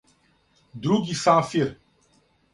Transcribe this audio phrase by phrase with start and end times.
[0.73, 1.77] други сафир